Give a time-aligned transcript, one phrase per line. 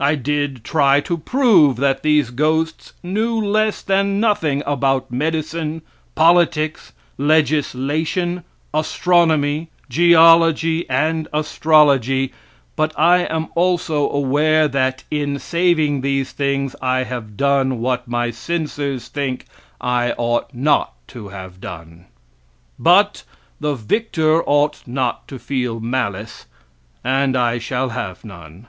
[0.00, 5.82] I did try to prove that these ghosts knew less than nothing about medicine,
[6.16, 8.42] politics, legislation,
[8.74, 12.32] astronomy, geology and astrology,
[12.74, 18.32] but I am also aware that in saving these things I have done what my
[18.32, 19.46] censors think
[19.80, 22.06] I ought not to have done.
[22.80, 23.22] But
[23.60, 26.46] the victor ought not to feel malice,
[27.04, 28.66] and I shall have none.